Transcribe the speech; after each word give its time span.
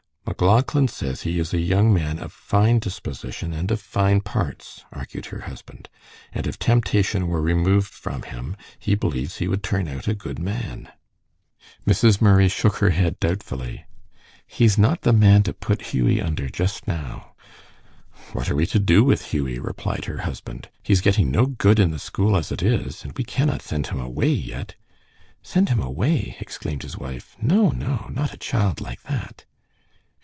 "MacLauchlan 0.23 0.87
says 0.89 1.21
he 1.23 1.39
is 1.39 1.53
a 1.53 1.59
young 1.59 1.93
man 1.93 2.17
of 2.17 2.31
fine 2.31 2.79
disposition 2.79 3.53
and 3.53 3.69
of 3.69 3.81
fine 3.81 4.21
parts," 4.21 4.85
argued 4.91 5.27
her 5.27 5.41
husband, 5.41 5.89
"and 6.31 6.47
if 6.47 6.57
temptation 6.57 7.27
were 7.27 7.41
removed 7.41 7.93
from 7.93 8.21
him 8.23 8.55
he 8.79 8.95
believes 8.95 9.37
he 9.37 9.47
would 9.47 9.61
turn 9.61 9.87
out 9.87 10.07
a 10.07 10.15
good 10.15 10.39
man." 10.39 10.89
Mrs. 11.85 12.21
Murray 12.21 12.47
shook 12.47 12.77
her 12.77 12.91
head 12.91 13.19
doubtfully. 13.19 13.85
"He 14.47 14.63
is 14.65 14.77
not 14.77 15.01
the 15.01 15.11
man 15.13 15.43
to 15.43 15.53
put 15.53 15.93
Hughie 15.93 16.21
under 16.21 16.49
just 16.49 16.87
now." 16.87 17.33
"What 18.31 18.49
are 18.49 18.55
we 18.55 18.65
to 18.67 18.79
do 18.79 19.03
with 19.03 19.25
Hughie?" 19.31 19.59
replied 19.59 20.05
her 20.05 20.19
husband. 20.21 20.69
"He 20.81 20.93
is 20.93 21.01
getting 21.01 21.29
no 21.29 21.45
good 21.45 21.77
in 21.77 21.91
the 21.91 21.99
school 21.99 22.35
as 22.37 22.51
it 22.51 22.63
is, 22.63 23.03
and 23.03 23.13
we 23.17 23.25
cannot 23.25 23.61
send 23.61 23.87
him 23.87 23.99
away 23.99 24.29
yet." 24.29 24.75
"Send 25.43 25.69
him 25.69 25.81
away!" 25.81 26.37
exclaimed 26.39 26.83
his 26.83 26.97
wife. 26.97 27.35
"No, 27.41 27.69
no, 27.69 28.07
not 28.11 28.33
a 28.33 28.37
child 28.37 28.79
like 28.81 29.03
that." 29.03 29.45